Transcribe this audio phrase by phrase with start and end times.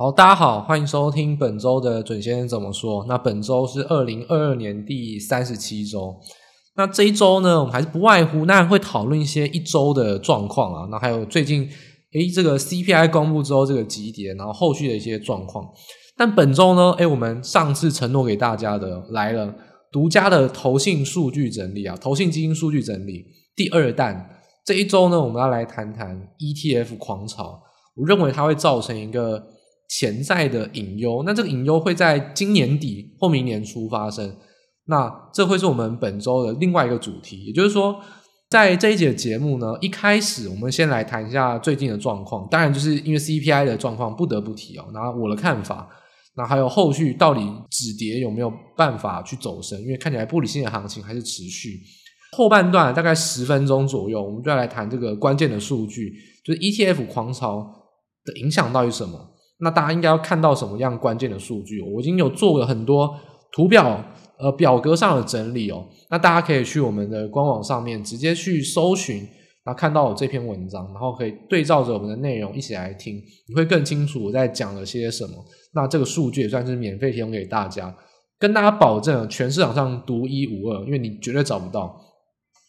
[0.00, 3.04] 好，大家好，欢迎收听本周的准先生怎么说。
[3.08, 6.14] 那本周是二零二二年第三十七周。
[6.76, 10.88] 那这一周呢，我们还是不外乎，那会讨论一些一周的状况啊。
[10.88, 11.68] 那还有最近，
[12.12, 15.68] 诶，这个 CPI 公布之后这个级别，然后后续的一些状况。
[16.16, 19.52] 但本周呢，诶，我们上次承诺给大家的来了，
[19.90, 23.24] 独家的投信数据整理啊，投信基金数据整理
[23.56, 24.30] 第二弹。
[24.64, 27.60] 这一周呢，我们要来谈谈 ETF 狂潮。
[27.96, 29.57] 我认为它会造成一个。
[29.88, 34.36] 潜在的隐忧，那这个隐忧会在今年底或明年初发生。
[34.86, 38.00] 那这会是我们本周的另外一个主题，也就是说，
[38.48, 42.48] 在这一节节目呢，一开始我们先来谈一下最近的状况。
[42.50, 44.86] 当然，就是因为 CPI 的状况不得不提哦。
[44.94, 45.88] 然后我的看法，
[46.36, 49.78] 那还有后续到底止跌有没有办法去走升？
[49.82, 51.80] 因为看起来不理性的行情还是持续。
[52.32, 57.70] 后半段大概十分钟左右，我们就要来谈这个关键的数据，就是 ETF 狂潮
[58.24, 59.34] 的影响到底什么？
[59.60, 61.80] 那大家应该要看到什么样关键的数据？
[61.80, 63.12] 我已经有做了很多
[63.50, 64.04] 图表、
[64.38, 65.84] 呃表格上的整理哦。
[66.10, 69.16] 那大家可以去我们的官网上面直接去搜寻，
[69.64, 75.32] 然后看到我这篇文章，然后可以对照着我们的内容一起来听，你会更清楚我在讲了些什么。
[75.74, 77.92] 那这个数据也算是免费提供给大家，
[78.38, 82.00] 跟大家保证全市场上独一无二，因为你绝对找不到。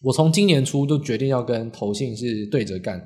[0.02, 3.06] 我从今年初就决定要跟投信是对着干，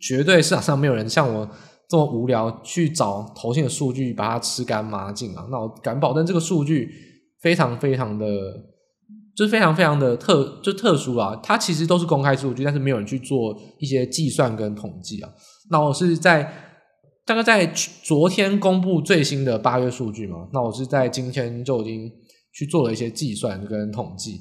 [0.00, 1.48] 绝对市场上没有人像我。
[1.92, 5.46] 这么无聊去找投信的数据，把它吃干抹净啊？
[5.50, 6.88] 那我敢保证这个数据
[7.42, 8.26] 非常非常的，
[9.36, 11.38] 就是非常非常的特，就特殊啊。
[11.42, 15.28] 它其实都是公开数据，但是没有人去做一些计算跟统计啊。
[15.68, 16.50] 那我是在
[17.26, 17.66] 大概在
[18.02, 20.48] 昨天公布最新的八月数据嘛？
[20.50, 22.10] 那我是在今天就已经
[22.54, 24.40] 去做了一些计算跟统计。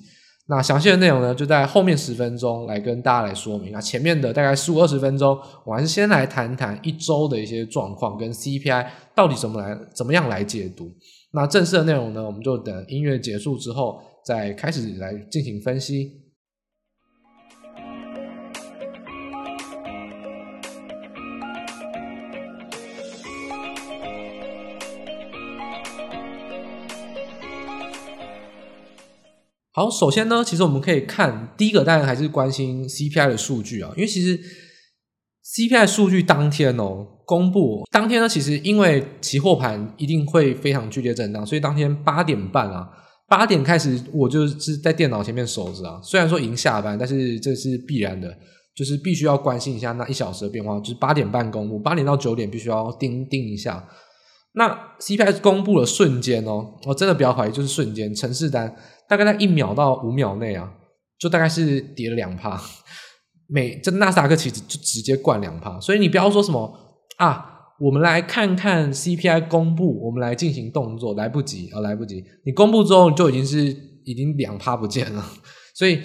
[0.52, 3.72] 那详细的内容呢，就在后面十分钟来跟大家来说明。
[3.72, 8.86] 那前面的大概十五二十分钟，我还是先来谈谈一周的一些状况跟 CPI
[9.16, 10.92] 到底怎么来怎么样来解读。
[11.32, 16.12] 那正式的内容呢，我们就等音乐结束之后再开始来进行分析。
[29.74, 34.38] 好，首先呢，其实我们可以看第一个，当然还是关心 CPI 的数据啊，因为其实
[35.46, 42.90] CPI 数据当天哦公布，当天呢，其实因为期货盘一定会非常剧烈震荡，所以当天八点半啊，
[43.30, 48.30] 八点开始我就是在电脑前面守着啊，虽然说已经下班，但是这是必然的，
[48.76, 53.88] 就是必须要关心一下那一小时的变化，就是八点半公布，八点到九点必须要盯盯一下。
[54.54, 58.76] 那 CPI 公布的瞬间哦，我真的不要怀疑，就是瞬间，城市单。
[59.08, 60.72] 大概在一秒到五秒内啊，
[61.20, 62.62] 就大概是跌了两趴，
[63.48, 66.74] 每这纳斯达克其实就直接灌两趴，所以你不要说什么
[67.18, 67.46] 啊，
[67.80, 73.66] 我们来看看 CPI 公布，我们来进行动作，来不及啊，来不及，你公布之后就已经是
[74.06, 75.26] 已经两趴不见了，
[75.76, 76.00] 所以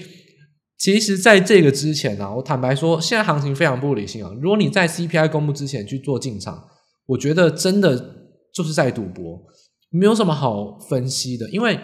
[0.79, 6.65] 其实在这个之前啊，我坦白说，现在行情非常不理性啊，如果你在 CPI 公布之前去做进场，
[7.07, 8.26] 我觉得真的
[8.57, 9.45] 就是在赌博，
[9.91, 11.79] 没有什么好分析的，因为。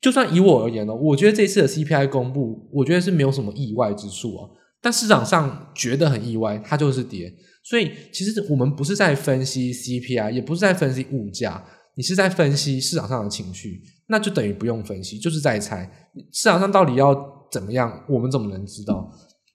[0.00, 4.50] 就算以我而言呢，我觉得这次的 CPI 公布，我觉得是没有什么意外之处啊。
[4.80, 7.32] 但市场上觉得很意外，它就是跌。
[7.62, 15.88] 所以其实我们不是在分析 CPI，也不是在分析物价，你是在分析市场上的情绪，那就等于不用分析，就是在猜
[16.32, 17.14] 市场上到底要
[17.52, 19.08] 怎么样，我们怎么能知道？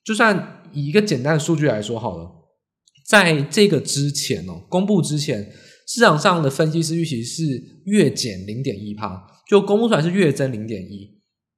[0.06, 2.32] 就算以一个简单的数据来说好了，
[3.06, 5.52] 在这个之前哦，公布之前，
[5.88, 7.44] 市场上的分析师预期是
[7.86, 9.25] 月减零点一趴。
[9.48, 11.09] 就公布出来是月增零点一，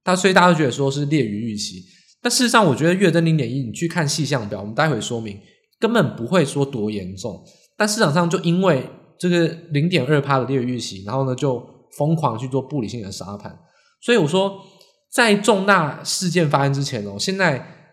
[0.04, 1.82] 他所以大家都觉得说是劣于预期，
[2.22, 5.36] 但事实上我觉得月增零点一，你去看细项表，我们待会说明
[5.80, 7.44] 根本不会说多严重，
[7.76, 8.88] 但市场上就因为
[9.18, 11.60] 这个零点二趴的劣于预期，然后呢就
[11.98, 13.58] 疯狂去做不理性的杀盘，
[14.00, 14.62] 所以我说
[15.10, 17.90] 在重大事件发生之前哦，现在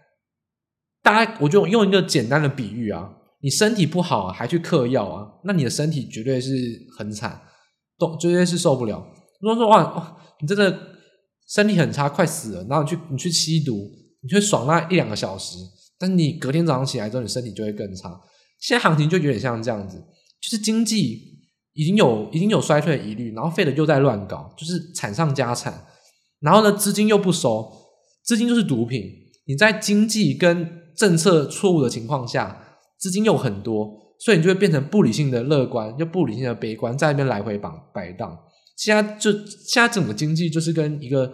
[1.02, 3.09] 大家我就用一个简单的比喻啊，
[3.40, 6.52] 你身体不好还去嗑药啊，那你的身体绝对是
[6.97, 7.41] 很惨，
[7.97, 9.06] 都绝对是受不了。
[9.41, 10.79] 如果说哇，哇，你真的
[11.47, 13.90] 身体很差，快死了，然后你去你去吸毒，
[14.22, 15.58] 你去爽那一两个小时，
[16.00, 18.20] 但你隔天早上起来之后，你身体就会更差。
[18.59, 19.97] 现在行情就有点像这样子，
[20.41, 21.22] 就是经济
[21.73, 25.85] 已经有已经有衰退的疑虑，然后费德又在乱搞，就是惨上加惨。
[26.40, 27.72] 然后呢，资金又不收，
[28.23, 29.03] 资金就是毒品。
[29.46, 32.66] 你在经济跟政策错误的情况下，
[32.97, 38.38] 资金又很多，所以你就会变成不理性的乐观，又不理性的悲观，在那边来回绑摆荡。
[38.76, 41.34] 现在就现在整个经济就是跟一个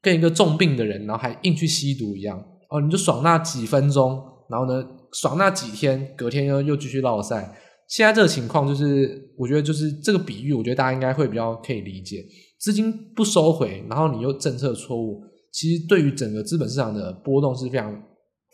[0.00, 2.38] 跟一个重病的人，然后还硬去吸毒一样
[2.70, 7.56] 哦，你就爽那几分钟，然后呢爽那几天，隔天又又继续落赛。
[7.88, 12.24] 现在这个情况就是，我觉得就是这个比喻，我觉得大家应该会比较可以理解。
[12.60, 15.20] 资金不收回，然后你又政策错误，
[15.50, 18.00] 其实对于整个资本市场的波动是非常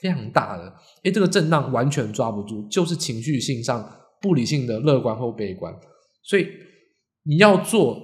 [0.07, 0.73] 非常大的。
[1.03, 3.85] 诶，这个震荡完全抓不住，就是情绪性上
[4.21, 5.75] 不理性的乐观或悲观，
[6.23, 6.47] 所以
[7.25, 8.01] 你要做，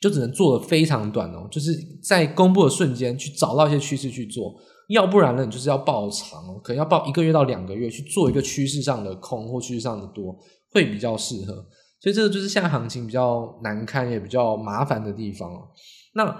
[0.00, 4.54] 就只能做的非常短哦，就是在公布的瞬间去找到一些趋势去做。
[4.88, 10.38] 要不然呢，你就是要爆长哦，可能要爆一个月到两个月去做一个趋势上的空或趋势上的多，
[10.70, 11.54] 会比较适合。
[12.00, 15.68] 所以这个就是现在行情比较难看也比较麻烦的地方哦。
[16.14, 16.36] 那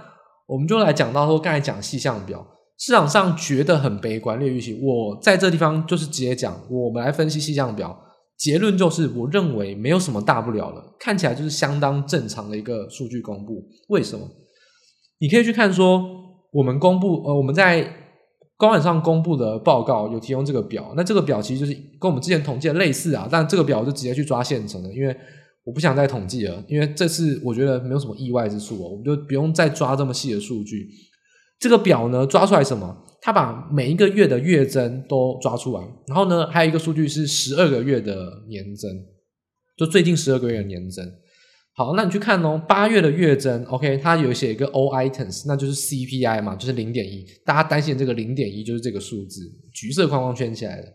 [0.46, 2.46] 我们就来讲到说，刚才讲细项表，
[2.78, 4.78] 市场上觉得很悲观略预期。
[4.82, 7.98] 我在这地方就是直接讲，我们来分析细项表，
[8.38, 13.64] 结论就是我认为没有什么大不了的，看起来就是相当正常的一个数据公布。
[13.88, 14.28] 为什么？
[15.18, 16.04] 你可以去看说，
[16.52, 18.02] 我们公布呃我们在。
[18.58, 25.14] 官网上公布的报告有提供这个表，那这个表其实就是跟我们之前统计的类似啊，但这个表就直接去抓现成的，因为
[25.62, 30.88] 我不想再统计了，因为这次我觉得没有什么意外之处哦，我们就不用再抓这么细的数据。
[31.58, 33.04] 这个表呢，抓出来什么？
[33.22, 38.90] 它把每一个月的月增都抓出来，然后呢，还有一个数据是十二个月的年增，
[39.76, 41.04] 就最近十二个月的年增。
[41.74, 47.26] 好，那你去看哦，八月的月增，OK，它有写一个 O items，那就是 CPI 嘛，就是零点一。
[47.44, 49.40] 大家担心这个零点一就是这个数字，
[49.74, 50.92] 橘色框框圈起来的。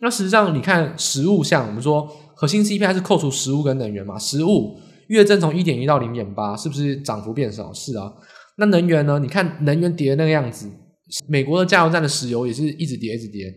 [0.00, 4.78] 那实际上你看实物项，我们说核心 CPI 是扣除食物跟能源嘛，食物
[5.08, 7.72] 月增从一点一到零点八，是不是涨幅变少？
[7.72, 8.12] 是啊。
[8.58, 9.18] 那能源呢？
[9.18, 10.68] 你看能源跌的那个样子，
[11.28, 13.52] 美国的加油站的石油也是一直跌一直跌。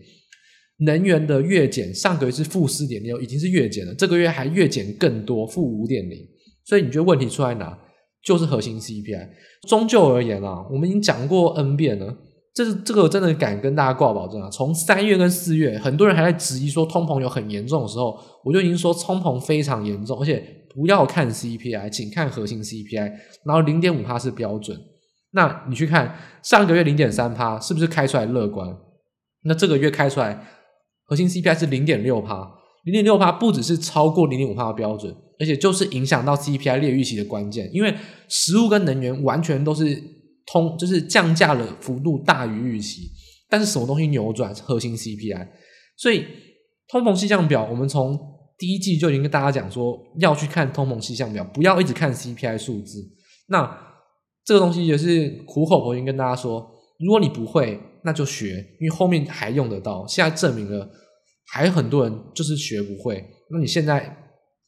[0.86, 6.18] 能源的月减，上个月是负四点六，已经是月减了，这个月还月减更多，负五点零。
[6.64, 7.78] 所以你觉得问题出在哪？
[8.22, 9.28] 就是核心 CPI。
[9.68, 12.16] 终究而言啊，我们已经讲过 N 遍了，
[12.54, 14.48] 这是这个真的敢跟大家挂保证啊。
[14.50, 20.42] 从三月跟四月，很多人还在质疑说通膨有很严重的时候，我就已经说通膨非常严重，而且
[20.74, 23.12] 不要看 CPI，请看核心 CPI，
[23.44, 24.78] 然后零点五趴是标准。
[25.32, 28.68] 那你去看上个月零点三趴，是不是开出来乐观？
[29.44, 30.46] 那这个月开出来
[31.04, 32.50] 核心 CPI 是零点六趴，
[32.84, 35.14] 零点六趴不只是超过零点五趴的标准。
[35.38, 37.94] 而且就是影响到 CPI 列预期的关键，因为
[38.28, 39.98] 食物跟能源完全都是
[40.44, 43.10] 通，就是降价的幅度大于预期。
[43.48, 45.48] 但是什么东西扭转核心 CPI？
[45.96, 46.26] 所以
[46.88, 48.18] 通膨气象表，我们从
[48.58, 53.02] 第一季就已经跟大家讲说，要去看通膨气象表，不要一直看 CPI 数字。
[53.48, 53.89] 那
[54.50, 56.68] 这个东西也是苦口婆心跟大家说，
[56.98, 60.04] 如果你不会，那就学，因为后面还用得到。
[60.08, 60.90] 现在证明了，
[61.46, 63.24] 还很多人就是学不会。
[63.50, 64.16] 那你现在。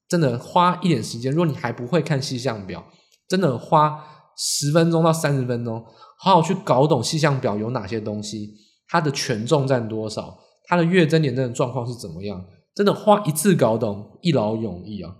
[0.08, 2.84] 真的花一点时间，如果你还不会看气象表，
[3.26, 3.98] 真的花
[4.36, 5.82] 十分钟到三十分钟，
[6.18, 8.50] 好好去搞懂气象表有哪些东西，
[8.88, 12.44] 它的权重占多少，它的月增年增的状况是怎么样，
[12.74, 15.10] 真的花一次搞懂一劳永逸啊！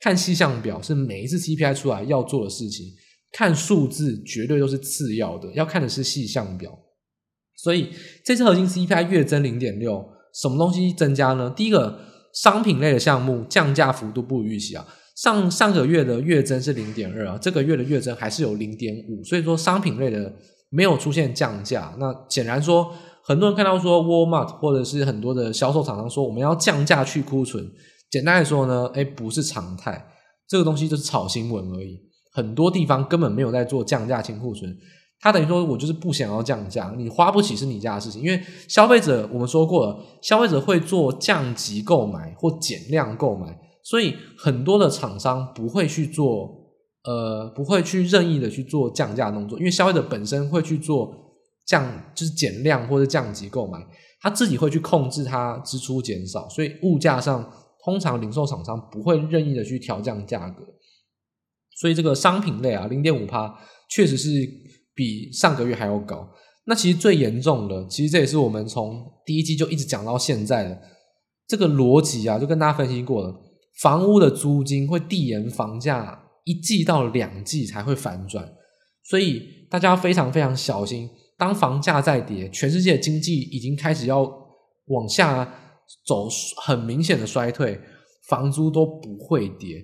[0.00, 2.86] 看气象表是每一次 CPI 出来要做的事情，
[3.32, 6.70] 看数字绝对都是次要的，要看的是细项表。
[7.56, 7.90] 所以
[8.24, 10.04] 这次核心 CPI 月增零点六，
[10.34, 11.52] 什么东西增加呢？
[11.56, 12.06] 第一个。
[12.34, 14.86] 商品类的项目降价幅度不如预期啊，
[15.16, 20.32] 上上个月的月增是零点二啊，这个月的月增还是有零点五，所以说商品类的
[20.68, 21.92] 没有出现降价。
[21.98, 22.92] 那显然说，
[23.24, 27.66] 很多人看到说 Walmart 或者是很多的销售厂商说我们要降价去库存，
[28.10, 30.06] 简单来说呢，哎，不是常态，
[30.46, 31.98] 这个东西就是炒新闻而已，
[32.38, 34.72] 很多地方根本没有在做降价清库存。
[35.20, 38.22] 他等于说，我就是不想要降价，你花不起是你家的事情。
[38.22, 46.48] 因为消费者，我们说过了，消费者会做降级购买或减量购买，所以很多的厂商不会去做，
[47.02, 51.12] 呃，不会去任意的去做降价动作，因为消费者本身会去做
[51.66, 53.84] 降，就是减量或者降级购买，
[54.22, 57.44] 他自己会去控制他支出减少，所以物价上
[57.84, 60.62] 通常零售厂商不会任意的去调降价格，
[61.80, 63.58] 所以这个商品类啊，零点五趴
[63.90, 64.30] 确实是。
[64.98, 66.28] 比上个月还要高。
[66.64, 70.76] 那其实最严重的，其实这也是我们从第一季就一直讲到现在的
[71.46, 73.32] 这个逻辑啊，就跟大家分析过了。
[73.80, 78.44] 房屋的租金会递延房价一季到两季才会反转，
[79.04, 81.08] 所以大家非常非常小心。
[81.36, 84.28] 当房价在跌，全世界的经济已经开始要
[84.86, 85.44] 往下
[86.04, 86.28] 走，
[86.60, 87.80] 很明显的衰退，
[88.26, 89.76] 房租都不会跌。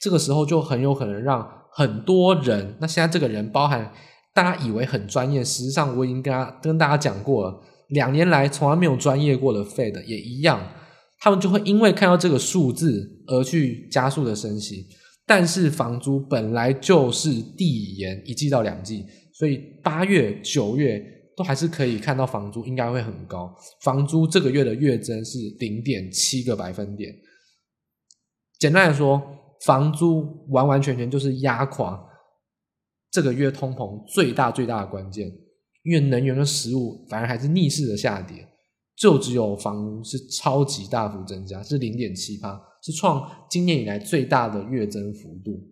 [0.00, 3.92] 这个时候就很有可能让很多人，那现在这个人包含。
[4.36, 10.60] 大家以为很专业，实际上我已经跟他跟大家讲过了，两年来从来没有专业过的 Fed 也一样，
[11.20, 14.88] 他们就会因为看到这个数字而去加速的升息。
[15.24, 21.00] 但是房租本来就是递延一季到两季，所以八月、九月
[21.36, 23.54] 都还是可以看到房租应该会很高。
[23.82, 27.14] 房租这个月的月增是零点七个百分点，
[28.58, 29.22] 简单来说，
[29.64, 32.04] 房租完完全全就是压垮
[33.10, 35.26] 这个月通膨最大最大的关键，
[35.84, 38.46] 因为能源跟食物反而还是逆势的下跌，
[38.96, 45.70] 就只有房屋是超级大幅增加，是零点七八，是创今年以来最大的月增幅度。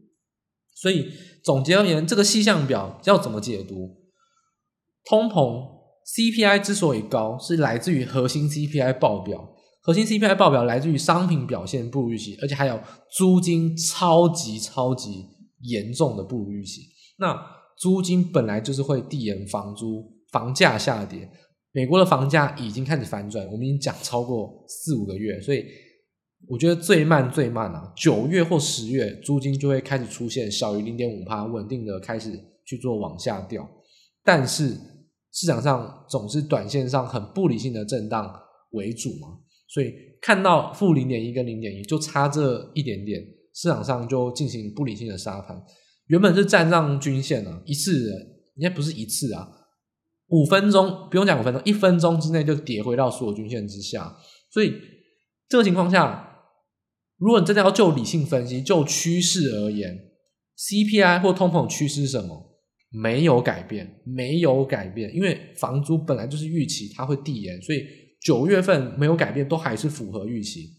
[0.75, 1.11] 所以
[1.45, 4.01] 总结而言，这个细项表要怎么解读？
[5.05, 9.53] 通膨 CPI 之所以高，是来自于核心 CPI 爆表。
[9.83, 15.27] 核心 CPI 报表来自于商品表现不如预期，而且还有租金超级超级
[15.63, 16.83] 严重的不如预期。
[17.19, 17.37] 那
[17.77, 21.29] 租金本来就是会递延房租、房价下跌。
[21.73, 25.65] 美国的房价已经开始反转，我们已经讲超过四五个月，所以
[26.47, 32.31] 我觉得最慢最慢啊，九月或十月租金就会开始出现小于零点五趴，稳定的开始
[32.65, 33.69] 去做往下掉。
[34.23, 34.79] 但是
[35.33, 38.33] 市场上总是短线上很不理性的震荡
[38.73, 39.39] 为主嘛。
[39.73, 43.19] 所以看到负零点一跟零点一就差这一点点，
[43.55, 45.57] 市场上就进行不理性的杀盘。
[46.09, 48.11] 原本是站上均线啊，一次
[48.57, 49.49] 应该不是一次啊，
[50.29, 54.15] 五分钟不用讲五分钟，一分钟之内就跌回到所有均线之下。
[54.51, 54.75] 所以
[55.49, 56.37] 这个情况下，
[57.17, 59.99] 如果你真的要就理性分析，就趋势而言
[60.59, 62.61] ，CPI 或通膨趋势是什么？
[62.91, 68.02] 没有改变，没有改变，因为房租本来就是预期它会递延，所以。
[68.25, 70.71] 九月份没有改变，都还是符合预期，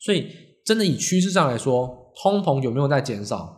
[0.00, 0.30] 所以
[0.64, 3.54] 真的以趋势上来说，通膨有没有在减少？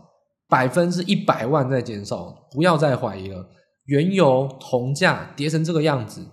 [0.49, 3.47] 百分之一百万在减少，不要再怀疑了。
[3.85, 6.26] 原油、铜价跌成这个样子，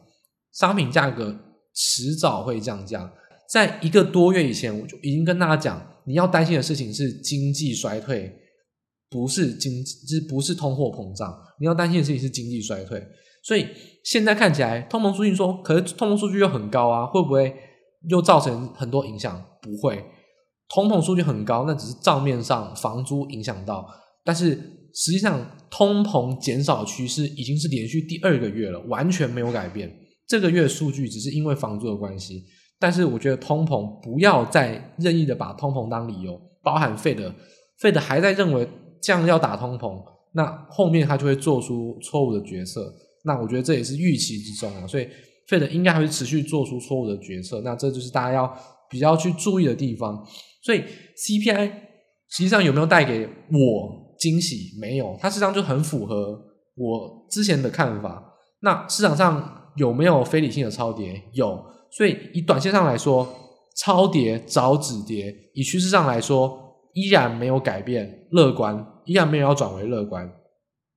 [0.53, 1.37] 商品价格
[1.73, 3.13] 迟早会降价。
[3.49, 8.33] 在一个多月以前，我就已经跟大家讲，你要担心的事情是经济衰退，
[9.09, 11.37] 不是经，是不是通货膨胀？
[11.59, 13.05] 你要担心的事情是经济衰退。
[13.45, 13.67] 所以
[14.03, 17.55] 现在看起来，通膨数据说，可是通膨数据又很高啊，会不会
[18.09, 19.39] 又造成很多影响？
[19.61, 20.03] 不会，
[20.67, 23.87] 通膨数据很高，那只是账面上房租影响到，
[24.23, 24.55] 但是
[24.95, 29.95] 实际上通膨减少趋势已经是连续第二个月了，完全没有改变。
[30.27, 32.43] 这个月数据只是因为房租的关系，
[32.79, 37.31] 但是我觉得通膨不要再任意的把通膨当理由，包含费德，
[37.77, 38.67] 费德还在认为
[38.99, 42.91] 这样要打通膨，那后面他就会做出错误的决策。
[43.25, 45.07] 那我觉得这也是预期之中啊，所以
[45.49, 47.59] Fed 应该还会持续做出错误的决策。
[47.61, 50.23] 那这就是大家要比较去注意的地方。
[50.61, 50.83] 所以
[51.17, 51.71] CPI
[52.29, 54.77] 实际上有没有带给我惊喜？
[54.79, 56.39] 没有，它实际上就很符合
[56.75, 58.33] 我之前的看法。
[58.61, 61.21] 那市场上有没有非理性的超跌？
[61.33, 61.59] 有。
[61.91, 63.27] 所以以短线上来说，
[63.77, 66.59] 超跌找止跌；以趋势上来说，
[66.93, 70.31] 依然没有改变，乐观，依然没有要转为乐观。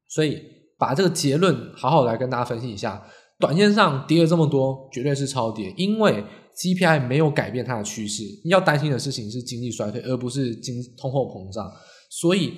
[0.09, 0.58] 所以。
[0.79, 3.03] 把这个结论好好来跟大家分析一下，
[3.39, 6.25] 短线上跌了这么多，绝对是超跌，因为
[6.57, 8.23] CPI 没有改变它的趋势。
[8.45, 11.69] 你要担心的事情是经济衰退，而不是经通货膨胀。
[12.11, 12.55] 所以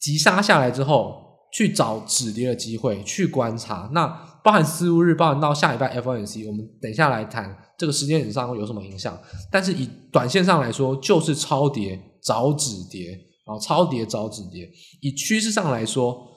[0.00, 1.16] 急杀下来之后，
[1.52, 3.88] 去找止跌的机会，去观察。
[3.92, 4.06] 那
[4.42, 9.16] 包含四五日，包含到下礼拜 FOMC，我们等下来谈这个时间点上会有什么影响。
[9.50, 13.10] 但是以短线上来说，就是超跌找止跌，
[13.46, 14.68] 然后超跌找止跌。
[15.00, 16.33] 以趋势上来说。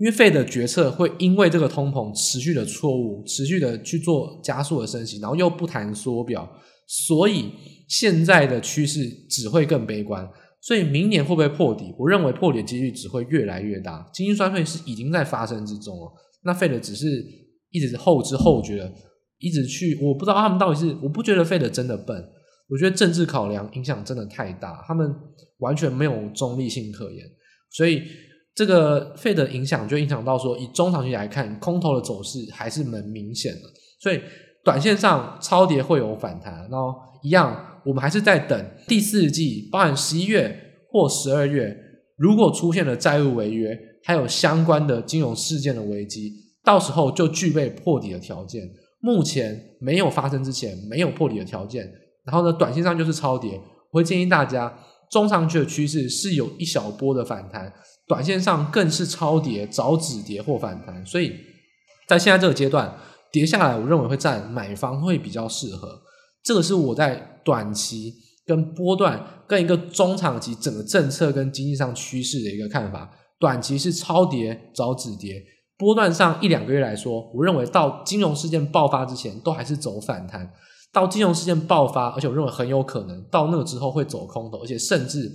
[0.00, 6.50] 因为费的决策会因为这个通膨持续的错误，持续的去做加速的升息，然后又不谈缩表，
[6.86, 7.50] 所以
[7.86, 10.26] 现在的趋势只会更悲观。
[10.62, 11.94] 所以明年会不会破底？
[11.98, 14.08] 我认为破底的几率只会越来越大。
[14.10, 16.10] 经济衰退是已经在发生之中了。
[16.44, 17.22] 那 Fed 只是
[17.68, 18.90] 一直后知后觉，
[19.36, 22.16] 一直去，我不知道他们到底是，我不觉得 Fed 真的笨，
[22.70, 25.14] 我觉得政治考量影响真的太大，他们
[25.58, 27.26] 完全没有中立性可言，
[27.68, 28.00] 所以。
[28.54, 33.60] 这个费的影响就影响到说，以中长期来看，空头的走势还是蛮明显的。
[34.00, 34.20] 所以
[34.64, 40.54] 短线上超跌会有反弹，然后一样，我们还是在等第四季，包含十一月
[40.90, 41.76] 或十二月，
[42.16, 46.32] 如果出现了债务违约，还有相关的金融事件的危机，
[46.64, 48.68] 到时候就具备破底的条件。
[49.00, 51.90] 目前没有发生之前，没有破底的条件。
[52.24, 53.58] 然后呢，短线上就是超跌，
[53.92, 54.78] 我会建议大家，
[55.10, 57.72] 中长期的趋势是有一小波的反弹。
[58.10, 61.32] 短线上更是超跌，找止跌或反弹，所以
[62.08, 62.92] 在现在这个阶段
[63.30, 66.02] 跌下来，我认为会占买方会比较适合。
[66.42, 68.12] 这个是我在短期
[68.44, 73.08] 跟波段跟一个中长期整个政策跟经济上趋势的一个看法。
[73.38, 75.40] 短期是超跌找止跌，
[75.78, 80.52] 波段上一两个月来说，我认为到金融事件爆发之前都还是走反弹，
[80.92, 85.30] 到金融事件爆发，而且我认为很有可能到那个之后会走空头，而且甚至。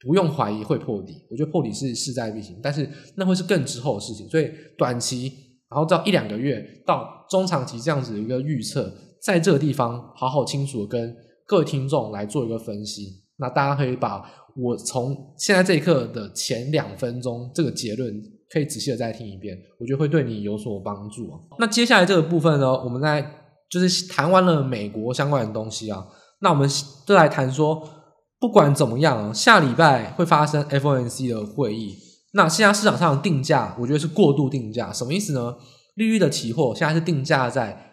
[0.00, 4.28] 不用怀疑会破底，我觉得破底是势在必行，但是那会是更之后的事情。
[4.28, 5.32] 所以短期，
[5.70, 8.92] 然后到一两个月到中长期这样子的一个预测，
[9.22, 11.14] 在这个地方好好清楚跟
[11.46, 13.22] 各位听众来做一个分析。
[13.36, 14.22] 那大家可以把
[14.56, 18.12] 我从现在这一刻的前两分钟这个结论，
[18.50, 21.30] 可以仔细的再听一遍，我觉得会对你有所帮助。
[21.58, 23.24] 那接下来这个部分呢，我们在
[23.70, 26.06] 就是谈完了美国相关的东西啊，
[26.40, 26.68] 那我们
[27.06, 27.82] 就来谈说，
[28.40, 31.96] 不管怎么样，下礼拜会发生 FOMC 的会议。
[32.32, 35.56] 那现在市场上定价，我觉得是过度定价，什么意思呢？
[35.96, 37.86] 利率的期货现在是定价在。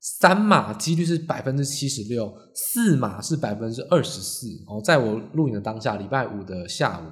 [0.00, 4.46] 三码几率是百分之七十六，四码是百分之二十四。
[4.68, 7.02] 哦，在我录影的当下，礼拜五的下午，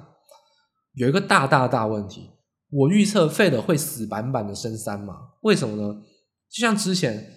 [0.93, 2.29] 有一个大大大问题，
[2.71, 6.01] 我预测 Fed 会死板板的升三码，为什么呢？
[6.49, 7.29] 就像之前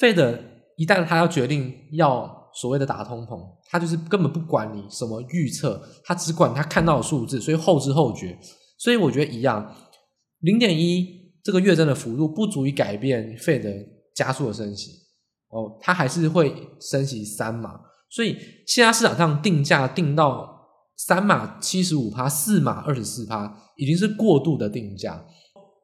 [0.00, 0.40] Fed
[0.76, 8.36] 一旦他要决定要所谓的打通膨，他就是根本不管你什么预测，他只管他看到的数字，所以后知后觉。
[8.78, 9.74] 所以我觉得一样，
[10.40, 11.06] 零点一
[11.44, 13.96] 这个月增的幅度不足以改变 Fed。
[14.16, 14.92] 加速的升息，
[15.50, 18.34] 哦，它还是会升息三码，所以
[18.66, 20.58] 现在市场上定价定到
[20.96, 25.22] 三码七十五趴，四码二十四趴，已经是过度的定价。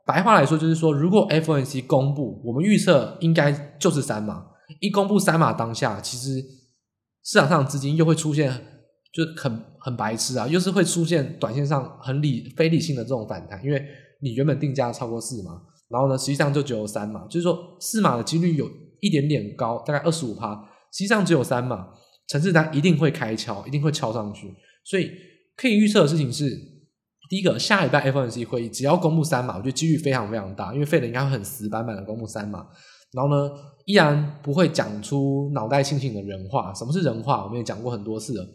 [0.06, 4.46] 白话来说就是说，如果 FOMC 公布，我们预测应该就是三码，
[4.80, 6.42] 一公布三码当下，其实
[7.24, 8.52] 市场上的资金又会出现，
[9.12, 13.84] 就很很白痴啊，又是会出现短线上很理非理性的这种反弹，因为
[14.20, 15.62] 你原本定价超过四嘛。
[15.88, 18.66] 然后呢，实际上就只有三嘛，就是说四码的几率有
[19.00, 20.54] 一点点高，大概二十五趴，
[20.90, 21.88] 实际上只有三嘛，
[22.28, 24.52] 城市单一定会开敲，一定会敲上去。
[24.84, 25.10] 所以
[25.54, 26.48] 可以预测的事情是，
[27.28, 32.66] 第一个，下礼拜 FOMC 会议只要公布三码，我觉得几率非常非常大，因为费德应该会很死板板的公布三码。
[33.12, 33.50] 然后呢，
[33.84, 36.72] 依然不会讲出脑袋清醒的人话。
[36.74, 37.44] 什么是人话？
[37.44, 38.46] 我们也讲过很多次了。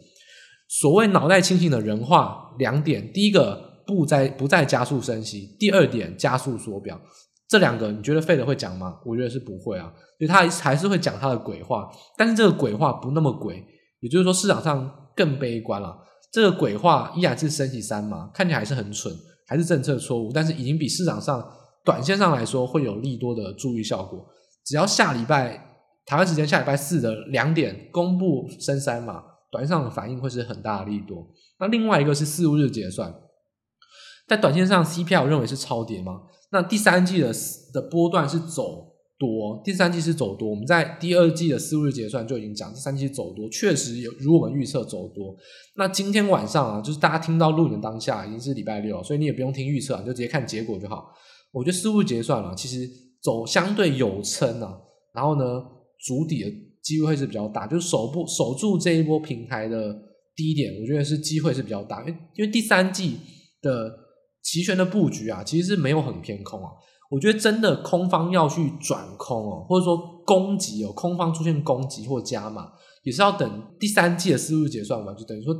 [0.68, 7.00] 所谓脑袋清醒的人话，两点：第一个，不再不再加速升息；第二点，加速缩表。
[7.48, 8.98] 这两个你觉得费德会讲吗？
[9.06, 13.64] 我觉得是不会啊，所以他还是会讲他的鬼话，但是这个鬼话不那么鬼，
[14.00, 15.96] 也就是说市场上更悲观了。
[16.30, 19.10] 这个鬼话依然是升息三嘛，看起来还是很蠢，
[19.46, 21.42] 还是政策错误，但是已经比市场上
[21.82, 24.26] 短线上来说会有利多的助益效果。
[24.68, 31.26] 只要下礼拜台湾时间下礼拜四的两点公布升三嘛，短线上的反应会是很大的利多。
[31.58, 33.14] 那另外一个是四五日结算，
[34.26, 36.20] 在短线上 CPI 我认为是超跌吗？
[36.52, 37.32] 那第三季的
[37.72, 40.50] 的波段是走多，第三季是走多。
[40.50, 45.34] 我们在第二季的四五日结算就已经讲，第三季走多，确实有如我们预测走多。
[45.76, 51.10] 那今天晚上啊，就是大家听到录影的当下已经是礼拜六，所以你也不用听预测啊，就直接看结果就好。
[51.52, 52.86] 我觉得四五日结算啊，其实
[53.22, 54.78] 走相对有撑啊，
[55.14, 55.62] 然后呢，
[56.00, 56.50] 筑底的
[56.82, 59.96] 机会是比较大，就是守不守住这一波平台的
[60.34, 63.18] 低点，我觉得是机会是比较大，因为因为第三季
[63.62, 64.06] 的。
[64.40, 66.70] 期权的布局啊，其实是没有很偏空啊。
[67.10, 75.54] 我觉得真的空方要去转空哦，或者说攻击哦，空方出现攻击或加码，也是要等第三季的思路结算完，就等于说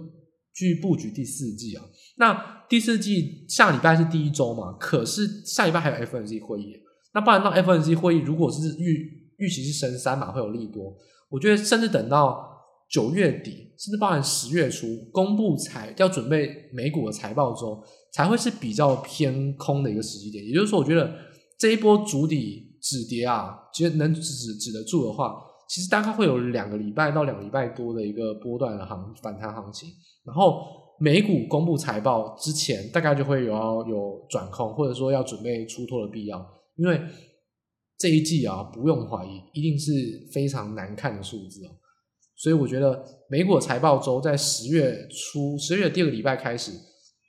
[0.54, 1.84] 去布局第四季啊。
[2.16, 6.72] 那第四季下礼拜是第一周嘛，可是下礼拜还有 FOMC 会议，
[7.14, 10.96] 那不然到 FOMC 会议，如果是预预期是升三嘛会有利多，
[11.28, 12.48] 我觉得甚至等到
[12.90, 17.82] 九月底，甚至包含十月初公布财要准备美股的财报之后。
[18.10, 21.12] 才会是比较偏空的一个时机点，也就是说，我觉得
[21.58, 24.22] 这一波主底止跌啊，其实能止
[24.54, 25.36] 止得住的话，
[25.68, 29.90] 其实大概会有两个礼拜到两个礼拜多的一个波段的行反弹行情。
[30.24, 30.64] 然后
[30.98, 36.44] 美股公布财报之前，大概就会有要有转空，或者说要准备出脱的必要，
[36.78, 37.00] 因为
[37.98, 39.92] 这一季啊，不用怀疑，一定是
[40.32, 41.70] 非常难看的数字哦。
[42.36, 46.72] 所以我觉得美股财报周在十月初，十月第二个礼拜开始。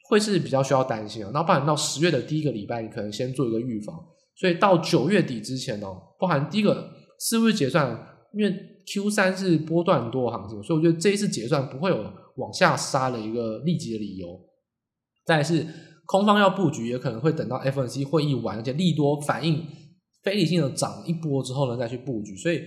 [0.10, 3.96] 会是比较需要担心啊，那包含到十月的第一个礼拜，你可能先做一个预防，
[4.36, 7.96] 所以到九月底之前哦，包含第一个四日结算，
[8.34, 8.52] 因为
[8.88, 14.30] Q 三是波段多行情，所以我觉得这一次结算不会有往下杀的一个立即的理由。
[15.28, 15.64] 再是
[16.10, 19.66] 空方要布局，也可能会等到 FNC 会议完，而且利多反应
[20.24, 22.36] 非理性的涨一波之后呢，再去布局。
[22.36, 22.64] 所以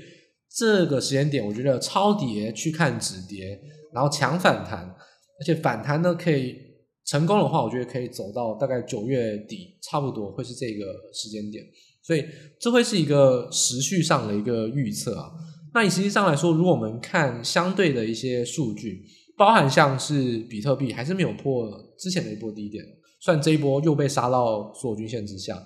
[0.57, 3.61] 这个时间点，我觉得超跌去看止跌，
[3.93, 6.57] 然后强反弹，而且反弹呢可以。
[7.05, 11.63] 成功的话，我觉得可以走到大概九月底，差不多会是这个时间点，
[12.01, 12.25] 所以
[12.61, 15.33] 这会是一个时序上的一个预测啊。
[15.75, 19.05] 那以实际上来说，如果我们看相对的一些数据，
[19.43, 22.85] 包含像是比特币还是没有破之前的一波低点，
[23.19, 25.61] 算这一波又被杀到所有均线之下，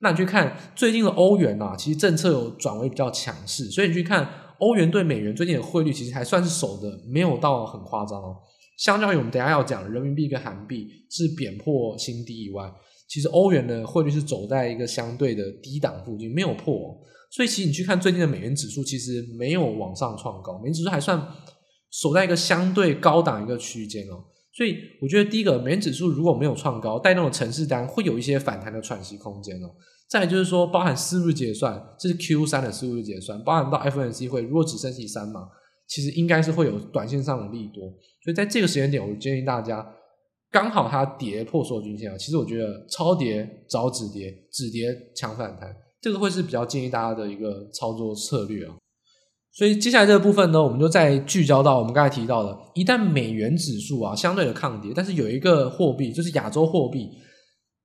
[0.00, 8.34] 那你去看最近的欧元啊，其实政策有转为比较强势，所以你去看欧元对美元最近的汇率，其实还算是守的，没有到很夸张哦。
[8.76, 12.68] 相较于我们等下要讲人民币跟韩币是贬破新低以外，
[13.08, 16.98] 其实欧元的汇率是走在一个相对的低档附近，没有破。
[17.30, 21.24] 所以其实你去看最近的美元指数，其实没有往上创高，美元指数还算
[21.90, 24.24] 守在一个相对高档一个区间哦。
[24.52, 29.70] 所以我觉得第一个美元指数如果没有创高，带动的程式单会有一些反弹的喘息空间哦。
[30.08, 35.48] 再来就是说，包含四日结算，这是 Q 三的四日结算，包含到 FNC 会，如果只升息三嘛，
[35.86, 37.84] 其实应该是会有短线上的利多。
[38.24, 39.86] 所以在这个时间点，我建议大家，
[40.50, 48.74] 刚好它跌破所有均线啊，其实我觉得超跌找止跌，止跌抢反弹，这个会是比较建议大家的一个操作策略啊。
[49.52, 57.08] 所以接下来这个部分呢，我们就再聚焦到我们刚才提到的，一旦美元指数啊相对的抗跌，但是有一个货币就是亚洲货币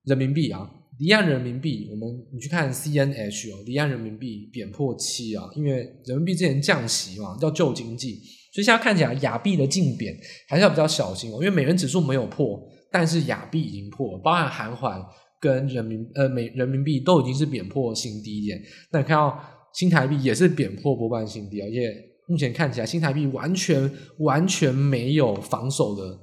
[0.04, 8.13] 人民币啊，离岸人民币，我们你去看 CNH 哦，离岸人民币贬破七啊，因为人民币之前降息嘛，叫救经济，
[8.54, 10.15] 所以现在看起来亚币的竞贬
[10.47, 15.01] 还是要比较小心哦，因为美元指数没有破，但是亚币已经破了，包含韩环
[15.41, 19.36] 跟人民呃美人民币都已经是贬破新低点，那你看到。
[19.76, 21.94] 新台币也是贬破波段新低，而且
[22.28, 26.18] 目前看起来新台币完全完全没有防守的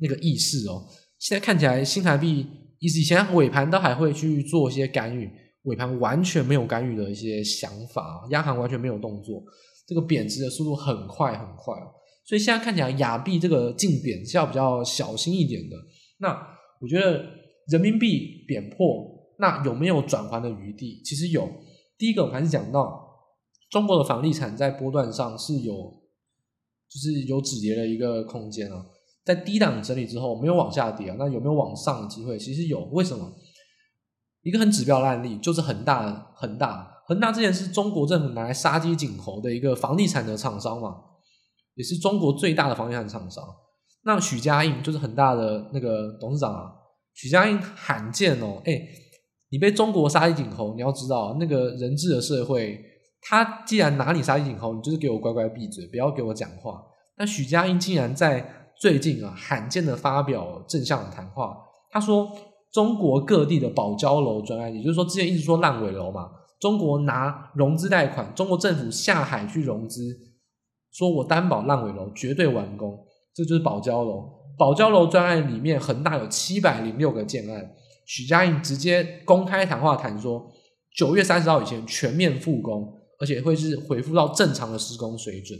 [0.00, 0.84] 那个意识哦。
[1.20, 2.44] 现在看起来新台币
[2.80, 5.30] 以前尾盘都还会去做一些干预，
[5.62, 9.42] 尾盘完全没有干预的一些想法，央行完全没有动作，
[9.86, 11.86] 这个贬值的速度很快很快哦。
[12.26, 15.76] 所以现在看起来亚币这个竞贬是要比较小心一点的。
[16.18, 16.36] 那
[16.80, 17.24] 我觉得
[17.68, 19.06] 人民币贬破，
[19.38, 21.00] 那有没有转圜的余地？
[21.04, 21.48] 其实有。
[21.98, 23.06] 第一个，我还是讲到
[23.68, 25.74] 中国的房地产在波段上是有，
[26.88, 28.86] 就是有止跌的一个空间啊，
[29.24, 32.38] 在低档整理之后没有往下跌啊，那有没有往上的机会？
[32.38, 33.32] 其实有，为什么？
[34.42, 40.96] 一个很指标的案例就是恒大，恒大，恒大之前是中国政府拿来杀鸡儆猴的一个房地产的厂商嘛，
[41.74, 43.44] 也是中国最大的房地产厂商。
[44.04, 46.72] 那许家印就是恒大的那个董事长啊，
[47.12, 48.88] 许家印罕见哦，哎。
[49.50, 52.78] 你被中国杀鸡儆猴，你要知道那个人治的社会，
[53.22, 56.82] 他既然拿你杀鸡儆猴，你就是给我乖乖闭嘴，不要给我讲话。
[57.16, 61.56] 那许家印竟然在最近啊，罕见的发表正向的谈话，
[61.90, 62.30] 他说
[62.72, 66.28] 中国各地的保交楼专案，也就是说之前一直说烂尾楼嘛，
[66.60, 70.16] 中国拿融资贷款，中国政府下海去融资，
[70.92, 72.98] 说我担保烂尾楼绝对完工，
[73.34, 74.30] 这就是保交楼。
[74.58, 77.70] 保交楼专案里面，恒大有七百零六个建案。
[78.08, 80.50] 许家印直接公开谈话谈说，
[80.96, 82.90] 九月三十号以前全面复工，
[83.20, 85.58] 而且会是恢复到正常的施工水准。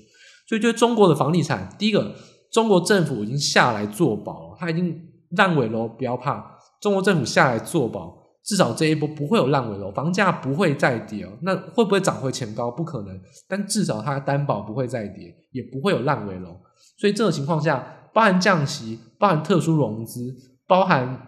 [0.49, 2.15] 所以，对中国的房地产，第一个，
[2.51, 4.99] 中国政府已经下来做保了，他已经
[5.33, 11.33] 烂尾楼不要怕，中国政府下来做保，至少这一波不会有烂尾楼，房价不会再跌哦。
[11.43, 12.71] 那会不会涨回前高？
[12.71, 16.57] 不可能，但至少它担保不会再跌，也不会有烂尾楼。
[16.99, 20.35] 所以，这种情况下，包含降息，包含特殊融资，
[20.67, 21.27] 包含。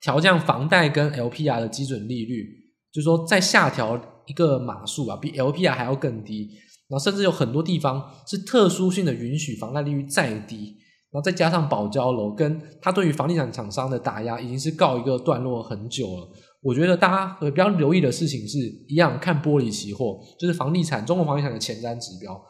[0.00, 2.46] 调降房贷跟 LPR 的基准利率，
[2.92, 6.50] 就是说再下调一个码数啊，比 LPR 还要更低。
[6.88, 10.76] 然后甚至有很多地方是特殊性的允许房贷利率再低。
[11.12, 16.28] 然后再加上保交楼，跟它对于房地产厂商的打压，已经是告一个段落很久了。
[16.62, 22.40] 我觉得大家比较留意的事情是一样，看玻璃期货，就是房地产中国房地产的前瞻指标。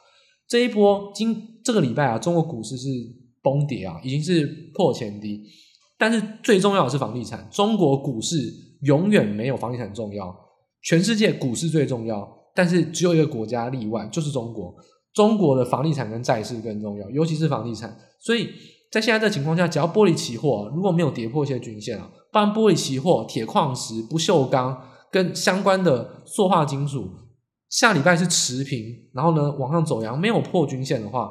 [0.47, 1.35] 这一波今
[1.65, 2.89] 这个礼拜啊，中国股市是
[3.43, 5.43] 崩跌啊，已经是破前低。
[6.01, 8.37] 但是最重要的是房地产，中国股市
[8.81, 10.35] 永远没有房地产重要，
[10.83, 14.75] 全世界股市最重要，但是只有一个国家例外，就是中国。
[15.13, 17.95] 中国的房地产跟债市更重要，尤其是房地产。
[18.19, 18.49] 所以
[18.91, 27.11] 在现在这情况下，只要玻璃期货如果没有跌破一些均线啊，不然玻璃期货、铁矿石、不锈钢跟相关的塑化金属，
[27.69, 31.31] 下礼拜是持平，然后呢往上走阳，没有破均线的话，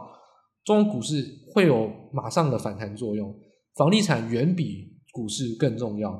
[0.64, 3.34] 中国股市会有马上的反弹作用。
[3.76, 6.12] 房地产远比股市更重要，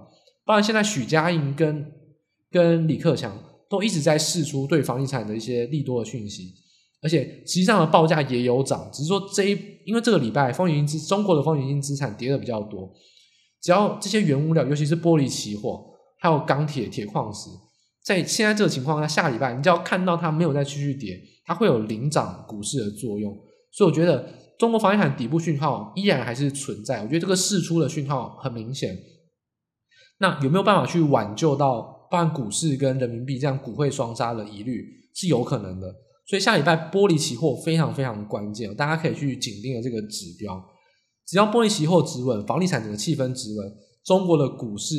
[0.46, 1.92] 当然现在许家印跟
[2.50, 3.38] 跟李克强
[3.70, 6.54] 都一直在释出对房地产的一些利多的讯息，
[7.02, 12.92] 而且实际上的报价也有涨，只是说这一因为这个礼拜风险资中国的风险性资产跌的比较多，
[13.62, 15.86] 只要这些原物料，尤其是玻璃期货，
[16.20, 17.50] 还有钢铁、铁矿石，
[18.04, 23.38] 在现在这个情况下，下礼拜你只要看到它没有再继续跌，它会有领涨股市的作用，
[23.72, 24.38] 所以我觉得。
[24.60, 28.94] 中国房地产底部讯号依然还是存在，我觉得这个释出的讯号很明显。
[30.18, 34.84] 那有没有办法去挽救到，包含股市跟人民币这样股汇双杀的疑虑
[35.16, 35.88] 是有可能的。
[36.28, 40.62] 所以下礼拜玻璃期货非常非常关键，大家可以去紧盯的这个指标。
[41.26, 44.96] 只要玻璃期货止稳，房地产整个气氛止稳，中国的股市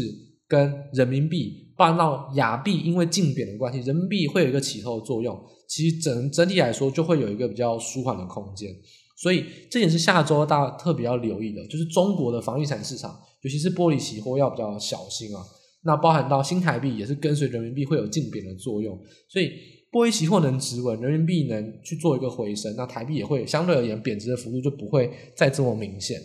[0.51, 5.41] 跟人民币，包含到亚币，因为竞贬的关系，人民币会有一个起头的作用。
[5.69, 8.69] 其实整整体来说，就会有一个比较舒缓的空间。
[9.17, 15.41] 所以这也是下周大家特别要留意的，就是中国的房地产市场，尤其是玻璃期货要比较小心啊。
[15.85, 19.53] 那包含到新台币也是跟随人民币会有竞贬的作用，所以
[19.93, 26.21] 波璃期货能止稳，人民币能去做一个回升，那台币也会相对而言贬值的幅度就不会再这么明显。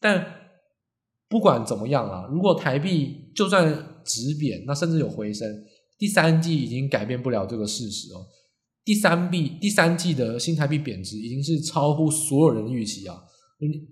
[0.00, 0.24] 但
[1.30, 3.72] 不管怎么样啊，如果台币就算
[4.04, 5.48] 止贬，那甚至有回升，
[5.96, 8.26] 第三季已经改变不了这个事实哦。
[8.84, 13.16] 第三季第三季的新台币贬值已经是超乎所有人的预期啊！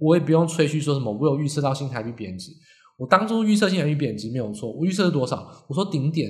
[0.00, 2.50] 我也不用吹嘘说什么，我有预测到新台币贬值。
[2.96, 5.64] 我当初预测新台币贬值没有错，我预测是多少？
[5.68, 6.28] 我说顶点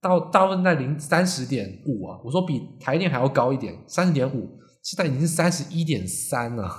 [0.00, 4.48] 到大部分在零三十点五啊，我说比台电还要高一点，三十点五，
[4.84, 6.70] 现在已经是三十一点三了。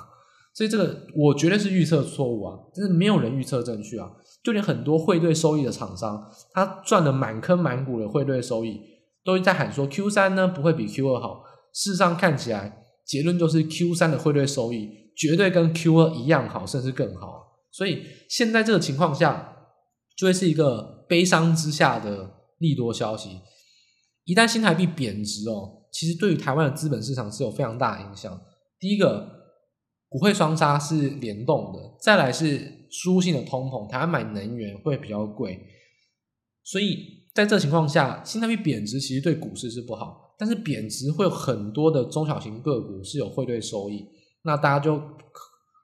[0.56, 2.58] 所以这个我绝对是预测错误啊！
[2.74, 4.10] 但是没有人预测正确啊！
[4.42, 8.80] 就连很多汇兑收益的厂商，他赚了满坑满谷的汇兑收益。
[9.26, 17.44] 都在喊说 Q 三呢不会比 Q 二好，事实上看起来结论就是 Q 三的汇兑收益绝对跟 Q 二一样好，甚至更好。
[17.72, 19.58] 所以现在这个情况下，
[20.16, 23.42] 就会是一个悲伤之下的利多消息。
[24.24, 28.40] 一旦新台币贬值哦，其实对于台湾的资本市场是有非常大影响。
[28.80, 29.28] 第一个，
[30.16, 35.60] 股汇双杀是联动的，再来是输入性的通膨，台湾买能源会比较贵，
[36.64, 37.26] 所以。
[37.34, 44.08] 在这情况下，新台币贬值其实对股市是不好，但是贬值会有很多的中小型个股是有汇兑收益，
[44.44, 45.02] 那大家就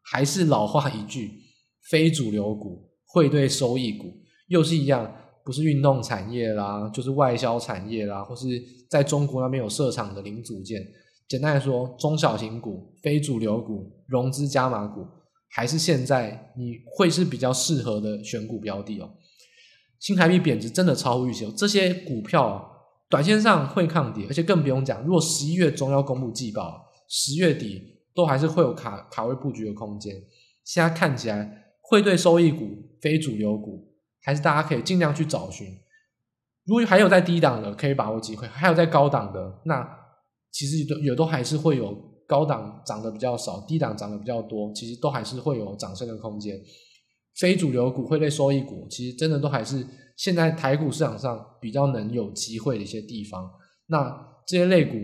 [0.06, 1.30] 还是老话一句，
[1.90, 4.14] 非主流股、汇兑收益股
[4.48, 5.14] 又是一样，
[5.44, 8.48] 不是运动产业啦，就是外销产业啦，或是
[8.90, 10.82] 在中国那边有设厂的零组件。
[11.32, 15.08] 简单来说，中小型股、非主流股、融资加码股，
[15.48, 19.10] 还是现在你会是比较适合的选股标的哦。
[19.98, 22.70] 新台币贬值真的超乎预期，这些股票
[23.10, 30.14] 短线上会抗跌，而且更不用讲，如果十一月中要公布季报，十月底都还是会有卡卡位布局的空间。
[30.66, 32.68] 现在看起来，会对收益股、
[33.00, 33.88] 非主流股，
[34.22, 35.66] 还是大家可以尽量去找寻。
[36.66, 40.01] 如果还有在低档的，可以把握机会；还有在高档的，那
[40.52, 46.60] 其实都也都还是会有高档涨得比较少，低档涨得比较多，其实都还是会有涨升的空间。
[47.40, 49.86] 非主流股、汇兑收益股，其实真的都还是
[50.18, 53.50] 现在台股市场上比较能有机会的一些地方。
[53.88, 54.14] 那
[54.46, 54.96] 这些类股，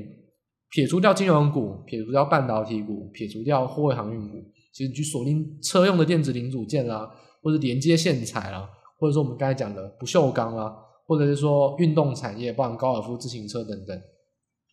[0.71, 4.38] 撇除掉金融股，撇除掉半导体股，撇除掉货位航运股，
[4.73, 7.10] 其实你去锁定车用的电子零组件啦，
[7.41, 10.75] 或者连接线材啦，或者说我们刚才讲的不锈钢啦，
[11.07, 13.97] 或者是说运动产业，包含高尔夫自行车等等，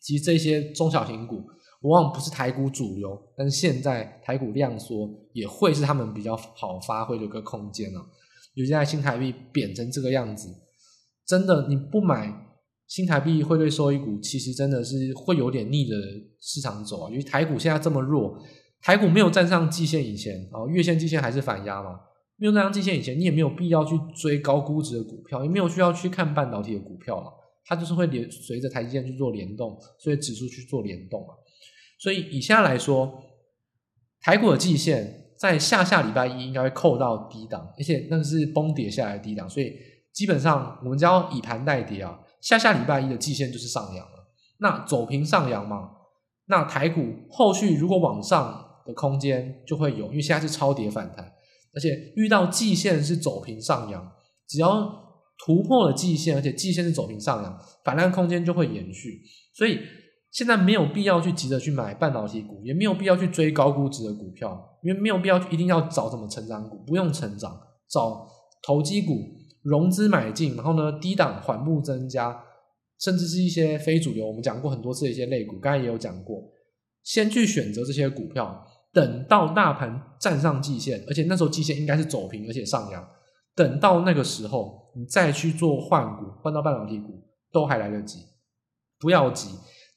[0.04, 1.42] 其实这些中小型股。
[1.84, 8.00] 往往不是台股主流，但是现在台股量缩，也会是他们比较好发挥的一个空间了。
[8.54, 10.48] 尤其在新台币贬成这个样子，
[11.26, 12.32] 真的你不买
[12.86, 15.94] 新台币汇兑收益股，其实真的是会有点逆着
[16.40, 17.10] 市场走啊。
[17.10, 18.34] 因为台股现在这么弱，
[18.80, 22.00] 台股没有站上季线以前，啊，月线、季线还是反压嘛，
[22.38, 27.30] 没有站上季线以前，你也没有必要去追高估值的股票，也没有需要去看半导体的股票了，
[27.66, 31.34] 它就是会连随着台积电去做联动，所以指数去做联动嘛。
[31.98, 33.22] 所以以下来说，
[34.20, 39.72] 台股的季线在下下礼拜一应该会扣到低档，而且那个是崩跌下来的低档，所以
[40.12, 44.12] 基本上我们只要以盘代跌啊，下下礼拜一的季线就是上扬了。
[44.58, 45.90] 那走平上扬嘛，
[46.46, 51.24] 那台股后续如果往上的空间就会有，因为现在是超跌反弹，
[51.74, 54.12] 而且遇到季线是走平上扬，
[54.46, 55.03] 只要
[55.38, 59.22] 突破了季线，而且季线是走平上扬，反弹空间就会延续，
[59.54, 59.78] 所以。
[60.34, 67.56] 现在没有必要去急着去买半导体股，也没有必要去追高估值的股票，因为没有必要一定要找什么成长股，不用成长，
[67.88, 68.26] 找
[68.60, 69.12] 投机股
[69.62, 72.36] 融资买进，然后呢低档缓步增加，
[72.98, 76.42] 甚至是一些非主流，我们讲过很多次的一些类股，刚才也有讲过，
[77.04, 83.08] 先去选择这些股票，等到大盘站上季线，而且那时候季线应该是走平而且上扬，
[83.54, 88.20] 等到那个时候你再去做换股，换到半导体股都还来得及，
[88.98, 89.48] 不要急。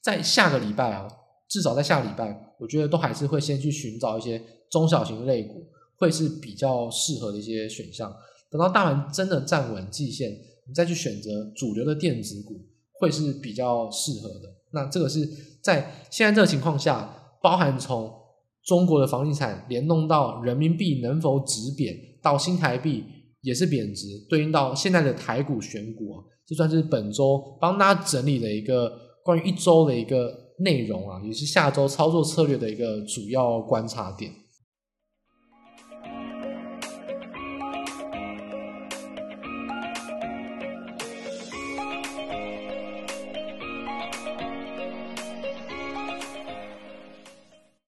[0.01, 1.07] 在下个礼拜啊，
[1.49, 5.65] 至少在下个礼拜，我觉得都还是会先去寻找一些中小型类股，
[5.97, 8.13] 会是比较适合的一些选项。
[8.49, 10.31] 等到大盘真的站稳季线，
[10.67, 12.65] 你再去选择主流的电子股，
[12.99, 14.55] 会是比较适合的。
[14.71, 15.27] 那这个是
[15.61, 18.13] 在现在这个情况下，包含从
[18.63, 23.03] 中国的房地产联动到人民币能否止贬，到新台币
[23.47, 29.07] 也是贬值，对应到现在的台股选股啊，这算是本周帮大家整理的一个。
[29.27, 34.31] 关于一周的一个内容啊，也是下周操作策略的一个主要观察点。